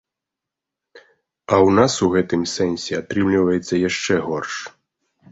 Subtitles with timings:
[0.99, 4.53] А ў нас у гэтым сэнсе атрымліваецца яшчэ горш.